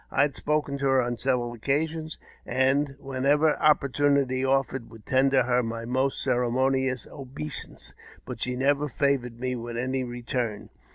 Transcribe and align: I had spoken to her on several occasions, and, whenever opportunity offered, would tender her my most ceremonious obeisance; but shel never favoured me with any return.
I 0.09 0.23
had 0.23 0.35
spoken 0.35 0.79
to 0.79 0.85
her 0.85 0.99
on 0.99 1.19
several 1.19 1.53
occasions, 1.53 2.17
and, 2.43 2.95
whenever 2.99 3.55
opportunity 3.61 4.43
offered, 4.43 4.89
would 4.89 5.05
tender 5.05 5.43
her 5.43 5.61
my 5.61 5.85
most 5.85 6.23
ceremonious 6.23 7.05
obeisance; 7.05 7.93
but 8.25 8.41
shel 8.41 8.57
never 8.57 8.87
favoured 8.87 9.39
me 9.39 9.55
with 9.55 9.77
any 9.77 10.03
return. 10.03 10.71